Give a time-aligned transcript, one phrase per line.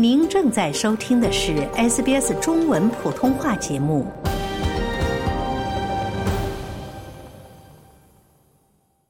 [0.00, 4.06] 您正在收听的是 SBS 中文普通话节目。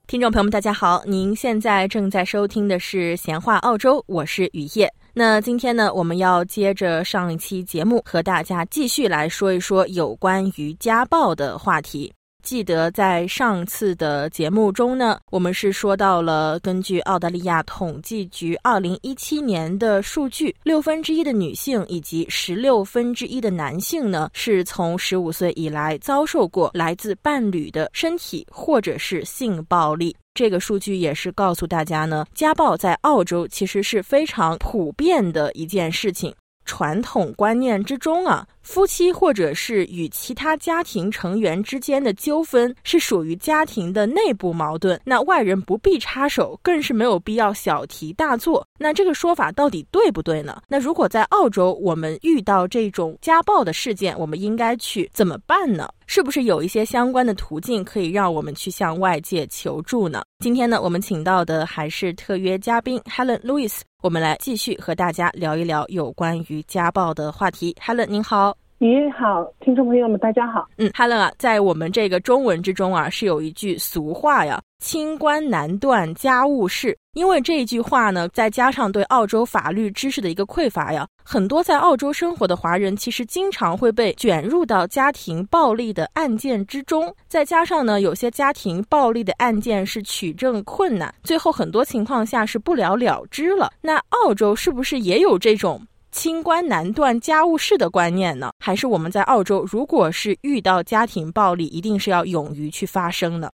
[0.07, 1.03] 听众朋友们，大家好！
[1.05, 4.91] 您现在正在收听的是《闲话澳洲》，我是雨夜。
[5.13, 12.11] 那今天呢，我们要接着上一期节目，和大家继续来说一说有关于家暴的话题。
[12.49, 30.17] 记得在上次的节目中呢，我们是说到了根据澳大利亚统计局二零一七年的数据，六分之一的女性以及十六分之一的男性呢，是从十五岁以来遭受过来自伴侣的身体或者是性暴力。
[30.33, 36.35] 这个数据也是告诉大家呢，家暴在澳洲其实是非常普遍的一件事情。
[36.69, 38.47] 传统观念之中啊。
[38.63, 48.63] 夫妻或者是与其他家庭成员之间的纠纷是属于家庭的内部矛盾，那外人不必插手，更是没有必要小题大做。
[48.79, 50.61] 那这个说法到底对不对呢？
[50.69, 55.89] 那如果在澳洲，我们遇到这种家暴的事件，我们应该去怎么办呢？
[56.11, 60.23] 是不是有一些相关的途径可以让我们去向外界求助呢？
[60.39, 67.77] 今天呢，我们请到的还是特约嘉宾 Helen Lewis，我们来继续和大家聊一聊有关于家暴的话题。
[67.79, 68.57] Helen，您好。
[68.81, 70.67] 你好，听众朋友们，大家好。
[70.79, 76.97] 嗯，Helen 啊，在我们这个中文之中啊，是有一句俗话呀，“清官难断家务事”。
[77.19, 87.13] 因为这一句话呢，再加上对澳洲法律知识的一个匮乏呀，很多在澳洲生活的华人其实经常会被卷入到家庭暴力的案件之中。
[87.27, 93.69] 再加上呢，有些家庭暴力的案件是取证困难，最后很多情况下是不了了之了。
[93.81, 95.85] 那澳洲是不是也有这种？
[96.13, 98.51] 清官难断家务事的观念呢？
[98.65, 103.51] 还是我们在澳洲，如果是遇到家庭暴力，一定是要勇于去发声的？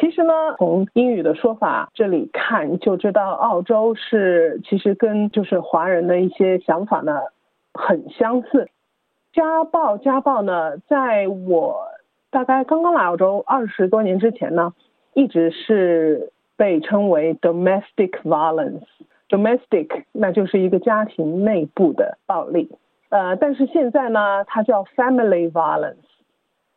[0.00, 7.18] 其实呢，从英语的说法这里看，就知道澳洲是其实跟就是华人的一些想法呢
[7.72, 8.68] 很相似。
[9.32, 11.80] 家暴，家暴呢，在我
[12.30, 14.74] 大概刚刚来澳洲二十多年之前呢，
[15.14, 18.84] 一直是被称为 domestic violence。
[19.28, 22.70] domestic 那就是一个家庭内部的暴力，
[23.08, 25.96] 呃，但是现在呢，它叫 family violence，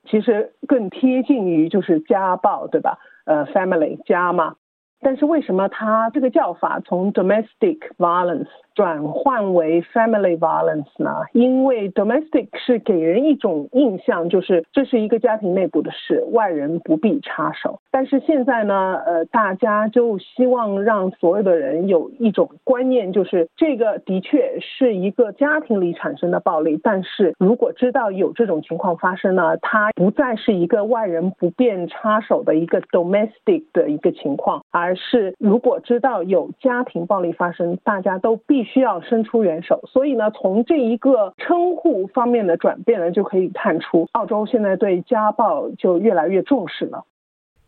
[0.06, 2.98] 其实更贴近于就是家暴，对吧？
[3.30, 4.56] 呃，family 家嘛。
[5.02, 11.12] 但是为什么它这个叫法从 domestic violence 转换为 family violence 呢？
[11.34, 17.82] 因为 domestic 是给人一种印象，就是这是一个家庭内部的事，外人不必插手。
[17.92, 26.80] 但是现在呢，呃，大家就希望让所有的人有一种观念，就是这个的确是一个家庭里产生的暴力。
[26.82, 39.82] 但是如果知道有这种情况发生呢，它不再是一个外人不便插手的一个 domestic 的一个情况，而是，如果知道有家庭暴力发生，大家都必须需要伸出援手。
[39.92, 47.04] 所以呢，从这一个称呼方面的转变呢，就可以看出，澳洲现在对家暴就越来越重视了。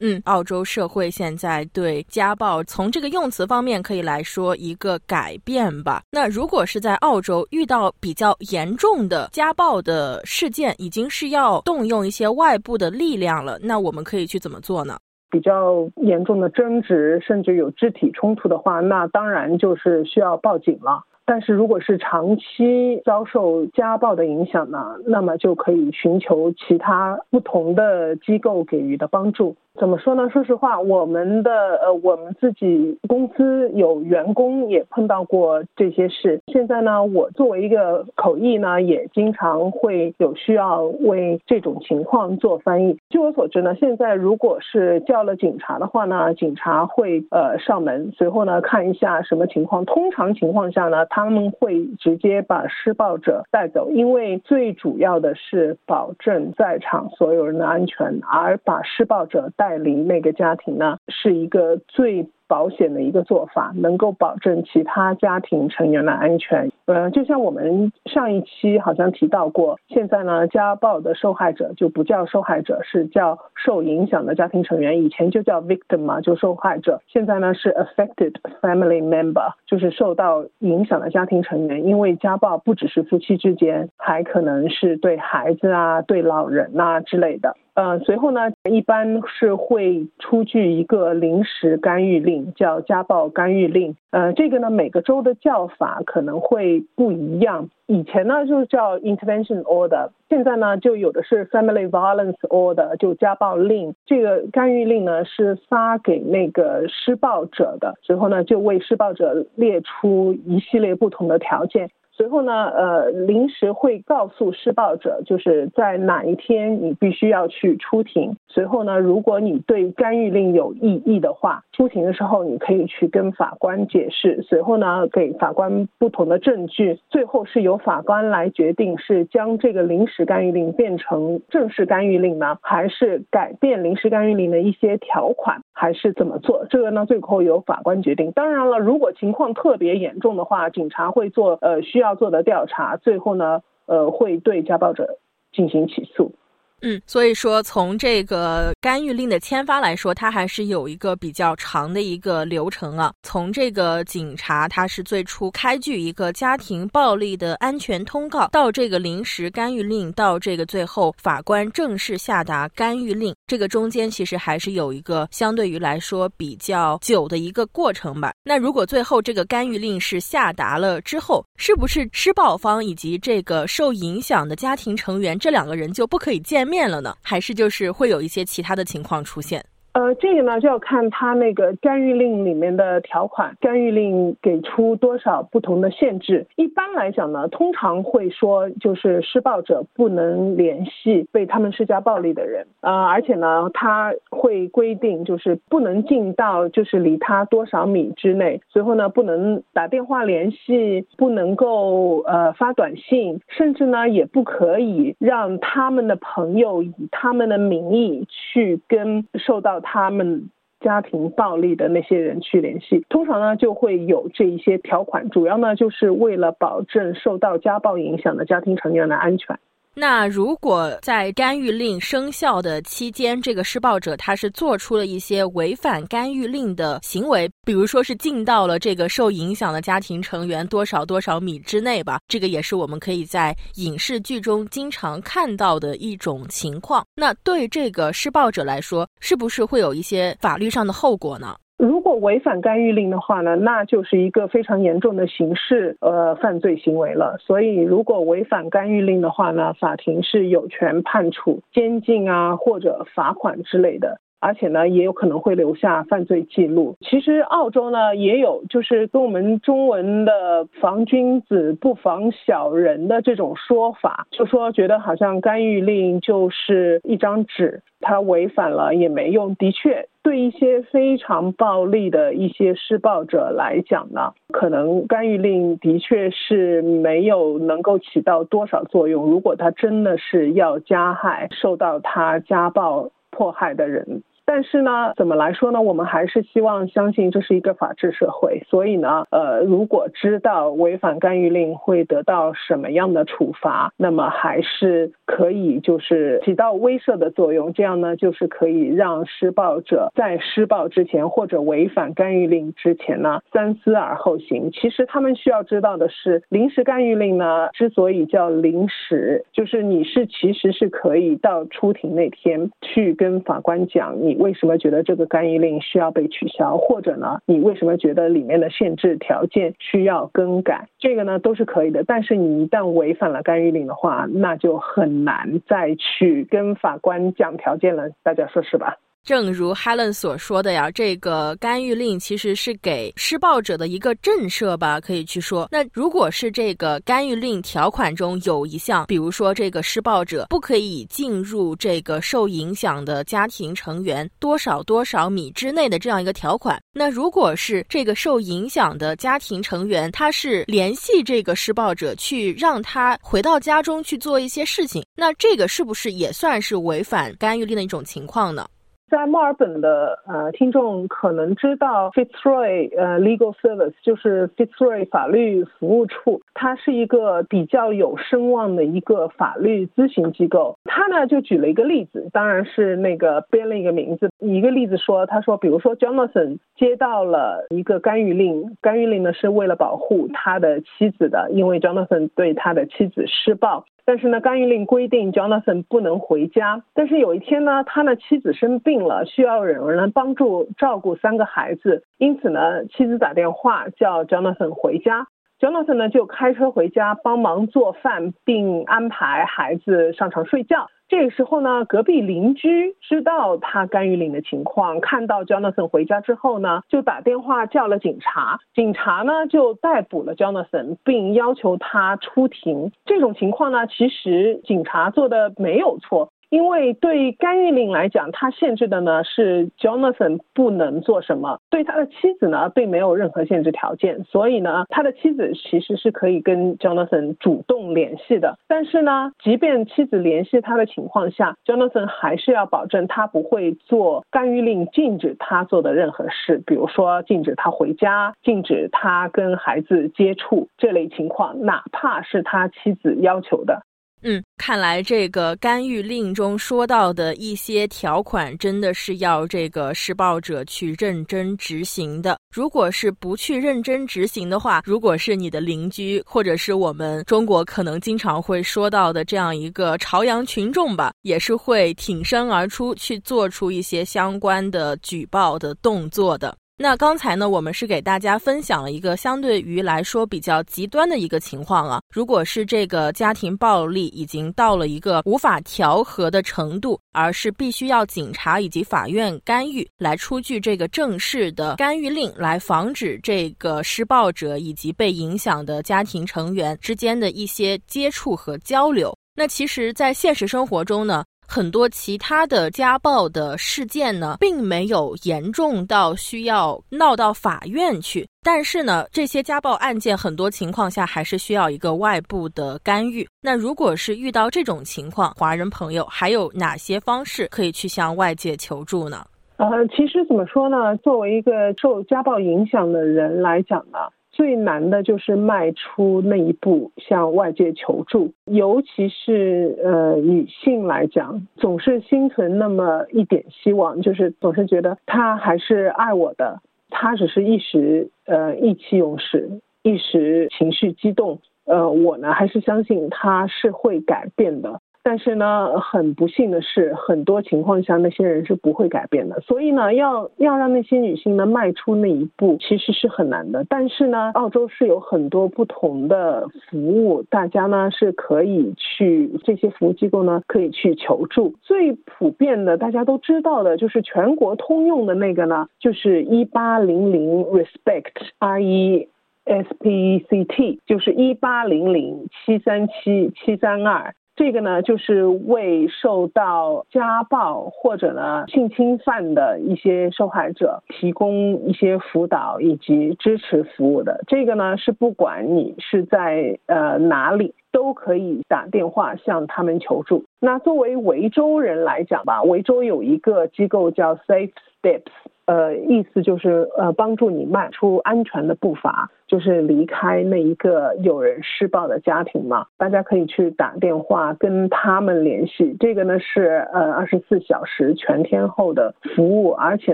[0.04, 6.02] 嗯，澳洲社会现在对家暴从这个用词方面可以来说一个改变吧。
[6.10, 14.98] 那如果是在澳洲遇到比较严重的家暴的事件，已经是要动用一些外部的力量了，那我们可以去怎么做呢？
[15.32, 21.06] 比较严重的争执，甚至有肢体冲突的话，那当然就是需要报警了。
[21.24, 29.56] 但是如果是长期遭受家暴的影响呢，那么就可以寻求其他不同的机构给予的帮助。
[29.80, 30.30] 怎么说呢？
[30.30, 31.52] 说实话，我们的
[31.82, 36.42] 呃，我们自己公司有员工也碰到过这些事。
[36.48, 43.00] 现在呢，我作为一个口译呢，也经常会有需要为这种情况做翻译。
[43.10, 49.86] 据我所知呢，现在如果是叫了警察的话呢，警察会呃上门，随后呢看一下什么情况。
[49.86, 59.50] 通常情况下呢，他们会直接把施暴者带走，因为最主要的是保证在场所有人的安全，而把施暴者。
[59.62, 62.26] 带离那个家庭呢，是一个最。
[62.52, 66.70] 保险的一个做法，能够保证其他家庭成员的安全。
[66.92, 75.04] 呃，就像我们上一期好像提到过，现在呢，家暴的受害者就不叫受害者，是叫受影响的家庭成员。
[75.04, 77.02] 以前就叫 victim 嘛，就受害者。
[77.08, 81.86] 现在呢是 affected family member，就是受到影响的家庭成员。
[81.86, 87.56] 因为家暴不只是夫妻之间，还可能是对孩子啊、对老人啊之类的。
[87.74, 92.52] 呃，随后呢，一般是会出具一个临时干预令。
[92.54, 97.70] 叫家暴干预令，呃，这个呢每个州的叫法可能会不一样。
[97.88, 103.94] 以前呢就叫 intervention order，现在呢就有的是 family violence order，就家暴令。
[104.06, 111.90] 这个干预令呢是发给那个施暴者的，随后呢就为施暴者列出一系列不同的条件。
[112.14, 118.36] 随后呢，呃，临时会告诉施暴者，就是在哪一天你必须要去出庭。
[118.54, 124.42] 随后呢，如果你对干预令有异议的话，出庭的时候你可以去跟法官解释。
[124.42, 136.66] 随后呢，给法官不同的证据，最后是由法官来决定是将这个临时干预令变成正式干预令呢，还是改变临时干预令的一些条款，还是怎么做？
[136.70, 138.32] 这个呢，最后由法官决定。
[138.34, 145.18] 当然了，如果情况特别严重的话，警察会做呃需要做的调查，最后呢，呃，会对家暴者
[145.54, 146.34] 进行起诉。
[146.82, 153.14] 嗯，所以说从这个干预令的签发来说，它还是有一个比较长的一个流程啊。
[153.22, 168.34] 从这个警察他是最初开具一个家庭暴力的安全通告，到这个临时干预令，到这个最后法官正式下达干预令，这个中间其实还是有一个相对于来说比较久的一个过程吧。
[168.44, 176.68] 那如果最后这个干预令是下达了之后，是不是施暴方以及这个受影响的家庭成员这两个人就不可以见？
[176.71, 179.66] 面了呢，还是就是会有一些其他的情况出现？
[179.94, 186.48] 呃，这个呢就要看他那个干预令里面的条款，干预令给出多少不同的限制。
[186.56, 209.81] 一般来讲呢，通常会说就是施暴者不能联系被他们施加暴力的人，呃，而且呢，他会规定就是不能进到就是离他多少米之内，随后呢不能打电话联系，不能够呃发短信，甚至呢也不可以让他们的朋友以他们的名义去跟受到。
[209.82, 210.50] 他们
[210.80, 219.60] 家庭暴力的那些人去联系，通常呢就会有这一些条款，主要呢就是为了保证受到家暴影响的家庭成员的安全。
[219.94, 237.06] 那如果在干预令生效的期间，这个施暴者他是做出了一些违反干预令的行为，比如说是进到了这个受影响的家庭成员多少多少米之内吧，这个也是我们可以在影视剧中经常看到的一种情况。
[237.14, 241.56] 那对这个施暴者来说，是不是会有一些法律上的后果呢？
[241.82, 247.38] 如果违反干预令的话呢，那就是一个非常严重的刑事呃犯罪行为了。
[247.40, 254.20] 所以，如果违反干预令的话呢，法庭是有权判处监禁啊或者罚款之类的。
[254.40, 256.96] 而且呢，也有可能会留下犯罪记录。
[257.02, 269.56] 其实澳洲呢也有，就是跟我们中文的“防君子不防小人”的这种说法，就说觉得好像干预令就是一张纸，他违反了也没用。
[269.56, 279.30] 的确，对一些非常暴力的一些施暴者来讲呢，可能干预令的确是没有能够起到多少作用。
[279.30, 284.24] 如果他真的是要加害受到他家暴迫害的人。
[284.54, 285.82] 但是呢，怎么来说呢？
[285.82, 288.62] 我们还是希望相信这是一个法治社会。
[288.68, 297.72] 所以呢，呃，如果知道违反干预令会得到什么样的处罚，那么还是可以就是起到威慑的作用。
[297.72, 304.70] 这样呢，就是可以让施暴者在施暴之前或者违反干预令之前呢，三思而后行。
[304.74, 314.41] 其实他们需要知道的是，临时干预令呢，之所以叫临时，就是你是其实是可以到出庭那天去跟法官讲你。
[314.42, 316.78] 为什么觉得这个干预令需要被取消？
[316.78, 320.88] 或者呢，你为什么觉得里面的限制条件需要更改？
[320.98, 322.04] 这个呢都是可以的。
[322.06, 328.10] 但是你一旦违反了干预令的话，那就很难再去跟法官讲条件了。
[328.24, 328.98] 大家说是吧？
[329.24, 335.70] 正如 Helen 所说的呀，这个干预令其实是给施暴者的一个震慑吧，可以去说。
[335.72, 358.68] 那如果是这个干预令条款中有一项，比如说这个施暴者不可以进入这个受影响的家庭成员多少多少米之内的这样一个条款，那如果是这个受影响的家庭成员他是联系这个施暴者去让他回到家中去做一些事情，那这个是不是也算是违反干预令的一种情况呢？
[359.12, 370.78] 在墨尔本的呃听众可能知道 Fitzroy 呃 Legal Service 就是 Fitzroy 法律服务处，它是一个比较有声望的一个法律咨询机构。
[370.86, 374.30] 他呢就举了一个例子，当然是那个编了一个名字。
[374.40, 383.84] 一个例子说，他说，比如说 Jonathan 接到了一个干预令，干预令呢是为了保护他的妻子的，因为 Jonathan 对他的妻子施暴。
[384.06, 386.84] 但是呢，干预令规定 Jonathan 不能回家。
[386.94, 392.04] 但是有一天呢，他的妻子生病了，需要有人帮助照顾三个孩子。
[392.18, 395.28] 因此呢，妻子打电话叫 Jonathan 回家。
[395.60, 400.88] Jonathan 呢就开车回家帮忙做饭，并安排孩子上床睡觉。
[401.12, 408.62] 这个时候呢，隔壁邻居知道他干预领的情况，看到 Jonathan 回家之后呢，就打电话叫了警察。
[408.74, 412.94] 警察呢就逮捕了 Jonathan，并要求他出庭。
[413.04, 416.32] 这种情况呢，其实警察做的没有错。
[416.52, 428.60] 因为对干预令来讲，它限制的呢是 Jonathan 不能做什么，对他的妻子呢并没有任何限制条件，所以呢他的妻子其实是可以跟 Jonathan 主动联系的。
[428.68, 443.84] 但是呢，即便妻子联系他的情况下，Jonathan 还是要保证他不会做干预令禁止他做的任何事，比如说禁止他回家、禁止他跟孩子接触这类情况，哪怕是他妻子要求的。
[444.24, 452.38] 嗯，看来这个干预令中说到的一些条款，真的是要这个施暴者去认真执行的。
[452.54, 466.56] 如果是不去认真执行的话，如果是你的邻居，或者是我们中国可能经常会说到的这样一个朝阳群众吧，也是会挺身而出去做出一些相关的举报的动作的。
[466.82, 472.02] 那刚才呢，我们是给大家分享了一个相对于来说比较极端的一个情况啊。
[472.12, 489.16] 如果是这个家庭暴力已经到了一个无法调和的程度，而是必须要警察以及法院干预来出具这个正式的干预令，来防止这个施暴者以及被影响的家庭成员之间的一些接触和交流。
[489.36, 491.24] 那其实，在现实生活中呢。
[491.54, 498.26] 很多其他的家暴的事件呢，并没有严重到需要闹到法院去。
[498.42, 503.28] 但是呢，这些家暴案件很多情况下还是需要一个外部的干预。
[503.42, 509.26] 那如果是遇到这种情况，华人朋友还有哪些方式可以去向外界求助呢？
[509.58, 510.96] 呃，其实怎么说呢？
[511.04, 514.00] 作为一个受家暴影响的人来讲呢？
[514.32, 534.80] 最难的就是迈出那一步向外界求助，尤其是呃女性来讲，总是心存那么一点希望，就是总是觉得他还是爱我的，他只是一时呃意气用事，一时情绪激动，呃我呢还是相信他是会改变的。
[535.04, 539.40] 但是呢，很不幸的是，很多情况下那些人是不会改变的。
[539.42, 543.66] 所以呢，要要让那些女性呢迈出那一步，其实是很难的。
[543.68, 551.56] 但是呢，澳洲是有很多不同的服务，大家呢是可以去这些服务机构呢可以去求助。
[551.64, 559.08] 最普遍的，大家都知道的，就是全国通用的那个呢，就是一八零零 respect R E
[559.46, 564.14] S P E C T，就是一八零零七三七七三二。
[564.42, 574.24] 这个呢，就是为受到家暴或者呢性侵犯的一些受害者提供一些辅导以及支持服务的。
[574.26, 580.26] 这个呢，是不管你是在呃哪里，都可以打电话向他们求助。
[580.40, 585.12] 那作为维州人来讲吧，维州有一个机构叫 Safe Steps。
[585.46, 592.68] 呃，意思就是呃，帮助你迈出安全的步伐，就是离开那一个有人施暴的家庭嘛。
[592.78, 599.94] 大家可以去打电话跟他们联系，这个呢是呃二十四小时全天候的服务，而且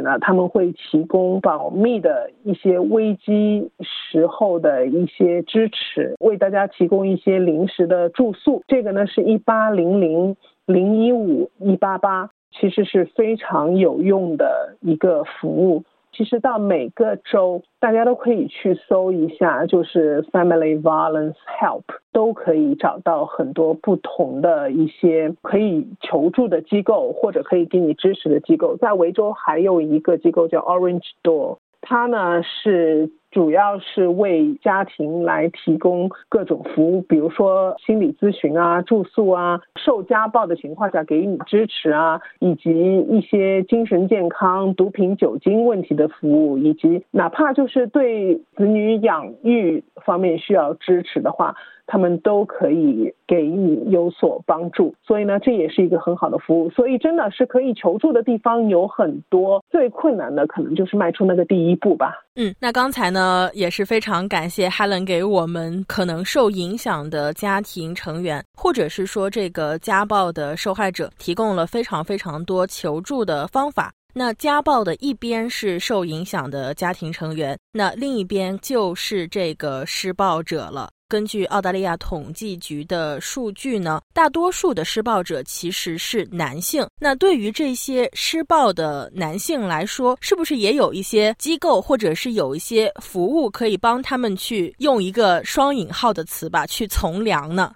[0.01, 8.61] 呢他们会提供保密的一些危机时候的一些支持，为大家提供一些临时的住宿。
[8.67, 10.35] 这个呢是一八零零
[10.65, 12.29] 零一五一八八。
[12.59, 15.83] 其实是非常有用的一个服务。
[16.11, 28.77] 其实到每个州，大家都可以去搜一下，就是 Family Violence Help，都可以找到很多不同的一些可以求助的机构，或者可以给你支持的机构。
[28.77, 33.11] 在维州还有一个机构叫 Orange Door，它呢是。
[33.37, 42.71] 主要是为家庭来提供各种服务，比如说心理咨询啊、住宿啊、受家暴的情况下给予支持啊，以及
[43.07, 51.55] 一些精神健康、毒品、酒精问题的服务，以及哪怕就是对子女养育方面需要支持的话。
[51.87, 56.69] 他们都可以给你有所帮助，所以呢，这也是一个很好的服务。
[56.69, 62.13] 所以真的是可以求助的地方有很多，最困难的可能就是迈出那个第一步吧。
[62.35, 73.91] 嗯，那刚才呢也是非常感谢 Helen 给我们可能受影响的家庭成员，或者是说这个家暴的受害者，提供了非常非常多求助的方法。
[74.13, 80.89] 那家暴的一边是受影响的家庭成员，那另一边就是这个施暴者了。
[81.09, 86.85] 根据澳大利亚统计局的数据呢，大多数的施暴者其实是男性。
[86.99, 97.73] 那对于这些施暴的男性来说，是不是也有一些机构或者是有一些服务可以帮他们去用一个双引号的词吧，去从良呢？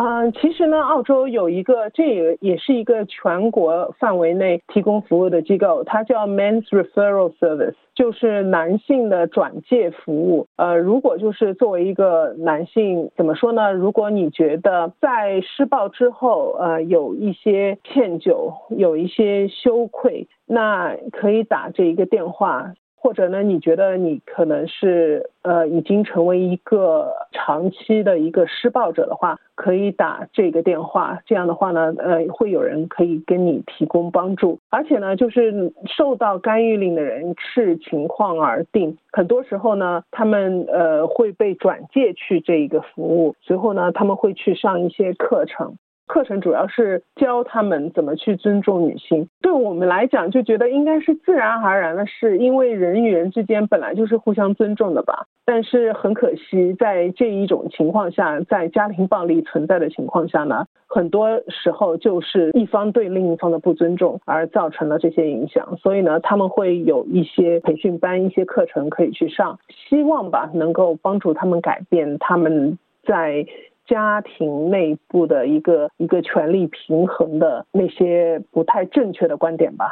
[0.00, 10.46] 嗯，其实呢，澳洲有一个，这也也是一个全国范围内提供服务的机构，它叫 Men's Referral Service，就是男性的转介服务。
[10.54, 13.72] 呃，如果就是作为一个男性，怎么说呢？
[13.72, 22.72] 如果你觉得在施暴之后，呃，有一些歉疚，有一些羞愧，那可以打这一个电话。
[23.00, 23.42] 或者呢？
[23.42, 31.20] 你觉得你可能是呃已经成为一个长期的一个施暴者的话，可以打这个电话。
[31.24, 34.58] 这样的话呢，呃，会有人可以跟你提供帮助。
[34.68, 38.98] 而且呢，就是受到干预令的人视情况而定。
[39.12, 45.76] 很多时候呢，他们呃会被转介去这一个服务，随后呢，他们会去上一些课程。
[46.08, 49.28] 课程主要是教他们怎么去尊重女性。
[49.40, 55.26] 对我们来讲，就觉得应该是自然而然的事，因为人与人之间本来就是互相尊重的吧。
[55.44, 65.76] 但是很可惜，在这一种情况下，在家庭暴力存在的情况下呢，很多时候就是一方对另一方的不尊重而造成了这些影响。
[65.76, 73.46] 所以呢，他们会有一些培训班、一些课程可以去上，希望吧能够帮助他们改变他们在。
[73.88, 79.86] 家庭内部的一个一个权力平衡的那些不太正确的观点吧。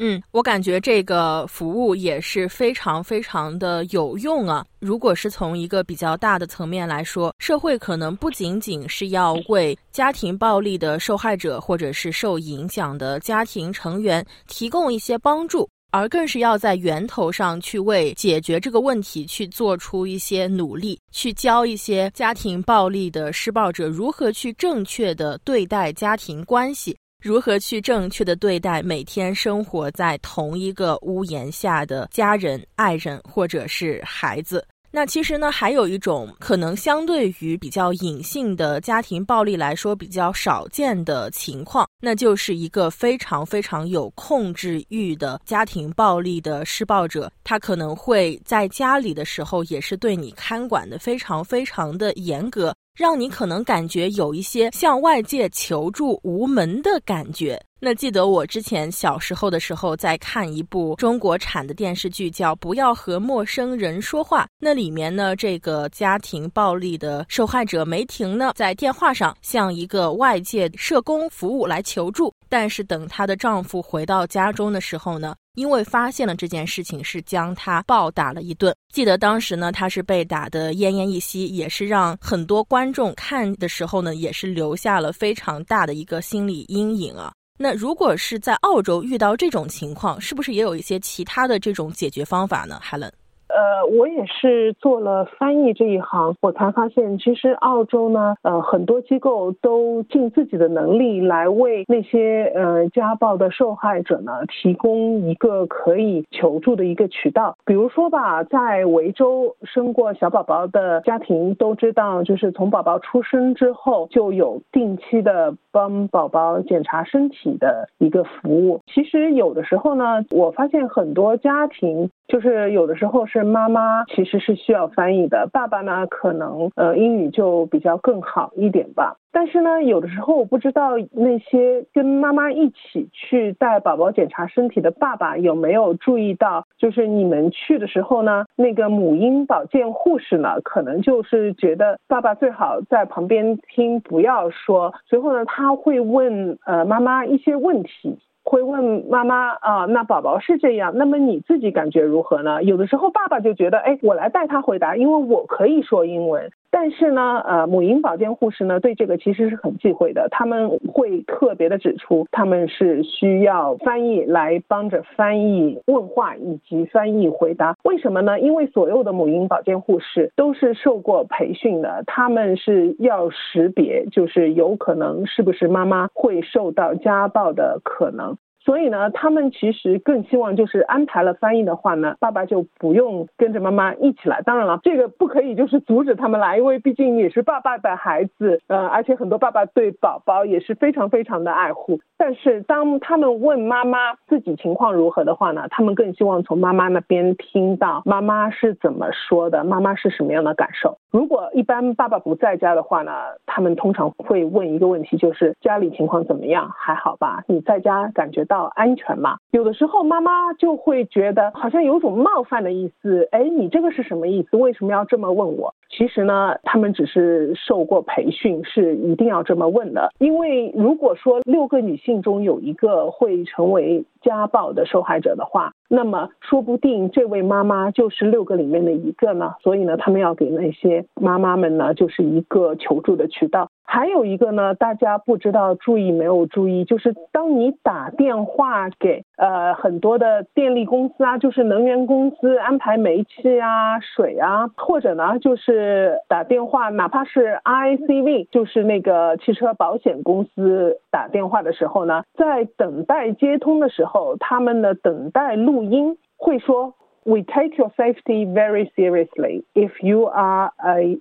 [0.00, 4.64] 嗯，我感觉这个服务也是非常非常的有用啊。
[4.78, 15.68] 如果是从一个比较大的层面来说，社会可能不仅仅是要为家庭暴力的受害者或者是受影响的家庭成员提供一些帮助。
[15.90, 34.64] 而更是要在源头上去为解决这个问题去做出一些努力，去教一些家庭暴力的施暴者如何去正确的对待家庭关系，如何去正确的对待每天生活在同一个屋檐下的家人、爱人或者是孩子。
[34.90, 57.56] 那其实呢，还有一种可能相对于比较隐性的家庭暴力来说比较少见的情况，那就是一个非常非常有控制欲的家庭暴力的施暴者，他可能会在家里的时候也是对你看管的非常非常的严格，让你可能感觉有一些向外界求助无门的感觉。
[57.80, 64.42] 那记得我之前小时候的时候，在看一部中国产的电视剧，叫《不要和陌生人说话》。
[64.58, 72.34] 那里面呢，这个家庭暴力的受害者梅婷呢，在电话上向一个外界社工服务来求助。
[72.48, 78.72] 但是等她的丈夫回到家中的时候呢，因为发现了这件事情，是将他暴打了一顿。
[78.94, 87.32] 记得当时呢，他是被打得奄奄一息，也是让很多观众看的时候呢，也是留下了非常大的一个心理阴影啊。
[87.58, 93.10] 那如果是在澳洲遇到这种情况，是不是也有一些其他的这种解决方法呢，Helen？
[93.58, 107.56] 呃，我也是做了翻译这一行，我才发现，其实澳洲呢，呃，很多机构都尽自己的能力来为那些呃家暴的受害者呢提供一个可以求助的一个渠道。
[107.64, 118.80] 比如说吧，在维州生过小宝宝的家庭都知道，就是从宝宝出生之后就有定期的帮宝宝检查身体的一个服务。
[118.86, 123.48] 其实有的时候呢，我发现很多家庭就是有的时候是。
[123.48, 129.16] 妈妈其实是需要翻译的，爸爸呢可能呃英语就比较更好一点吧。
[129.32, 144.92] 但是呢，有的时候我不知道那些跟妈妈一起去带宝宝检查身体的爸爸有没有注意到，就是你们去的时候呢，那个母婴保健护士呢，可能就是觉得爸爸最好在旁边听，不要说。
[145.06, 148.18] 随后呢，他会问呃妈妈一些问题。
[148.48, 152.62] 会问妈妈啊，那宝宝是这样，那么你自己感觉如何呢？
[152.62, 156.50] 有的时候爸爸就觉得，哎，我来带他回答，因为我可以说英文。
[156.70, 160.28] 但是呢，呃，母婴保健护士呢，对这个其实是很忌讳的。
[160.30, 167.76] 他们会特别的指出，他们是需要翻译来帮着翻译问话以及翻译回答。
[167.84, 168.38] 为什么呢？
[168.38, 178.36] 因为所有的母婴保健护士都是受过培训的，他们是要识别，就是有可能是不是妈妈会受到家暴的可能。
[178.68, 184.42] 所以呢，他们其实更希望就是安排了翻译的话呢，爸爸就不用跟着妈妈一起来。
[184.42, 191.98] 当然了，这个不可以就是阻止他们来，因为毕竟也是爸爸的孩子，呃，而且很多爸爸对宝宝也是非常非常的爱护。
[192.18, 200.98] 但是当他们问妈妈自己情况如何的话呢，他们更希望从妈妈那边听到妈妈是怎么说的，妈妈是什么样的感受。
[201.10, 203.12] 如果一般爸爸不在家的话呢，
[203.46, 206.70] 他们通常会问一个问题，就是家里情况怎么样？
[206.76, 207.42] 还好吧？
[207.46, 208.64] 你在家感觉到？
[208.74, 209.38] 安全吗？
[209.50, 214.56] 有的时候妈妈就会觉得好像有种冒犯的意思，哎，你这个是什么意思？
[214.56, 215.74] 为什么要这么问我？
[215.88, 220.10] 其实呢，他们只是受过培训，是一定要这么问的。
[220.18, 229.54] 因为如果说六个女性中有一个会成为家暴的受害者的话，那么说不定这位妈妈就是六个里面的一个呢。
[229.62, 233.70] 所以呢，他们要给那些妈妈们呢，就是一个求助的渠道。
[233.90, 256.92] 还有一个呢，大家不知道注意没有注意，就是当你打电话给呃很多的电力公司啊，就是能源公司安排煤气啊、水啊，或者呢就是打电话，哪怕是 RACV，就是那个汽车保险公司打电话的时候呢，在等待接通的时候，他们的等待录音会说
[257.24, 259.64] ：“We take your safety very seriously.
[259.72, 261.18] If you are a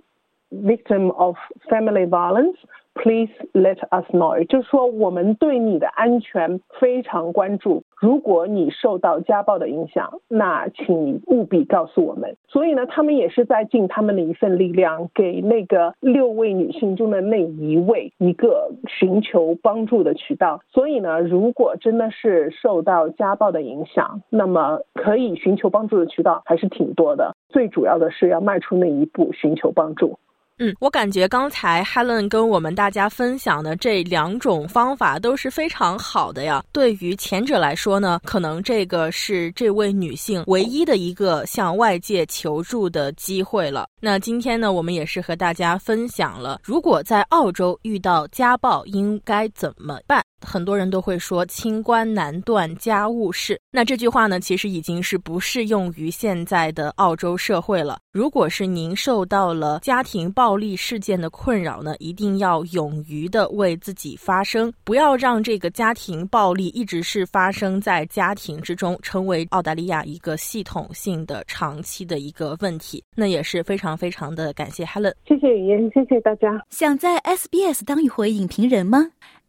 [0.51, 1.35] victim of
[1.69, 2.57] family violence,
[2.95, 4.43] please let us know。
[4.45, 7.83] 就是说，我们对你的安全非常关注。
[7.99, 12.37] 如果你受到家暴的影响，那请你务必告诉我们。
[12.47, 20.61] 所以呢，他们也是在尽他们的一份力量，给那个六位女性中的那一位一个寻求帮助的渠道。
[20.71, 27.35] 所以呢，如果真的是受到家暴的影响，那么可以寻求帮助的渠道还是挺多的。
[27.49, 30.19] 最主要的是要迈出那一步，寻求帮助。
[30.59, 36.63] 嗯，我感觉刚才 Helen 跟我们大家分享的这两种方法都是非常好的呀。
[36.71, 43.87] 对于前者来说呢，可能这个是这位女性唯一的一个向外界求助的机会了。
[44.01, 50.23] 那今天呢，我们也是和大家分享了，如果在澳洲遇到家暴应该怎么办。
[50.45, 57.97] 很多人都会说“清官难断家务事”，那这句话呢，其实已经是不适用于现在的澳洲社会了。
[58.13, 73.03] 如果是您受到了家庭暴力事件的困扰呢，一定要勇于的为自己发声，不要让这个家庭暴力一直是发生在家庭之中，成为澳大利亚一个系统性的、长期的一个问题。
[73.15, 76.61] 那也是非常非常的感谢 Helen，谢谢语言，谢谢大家。
[76.69, 79.07] 想在 SBS 当一回影评人吗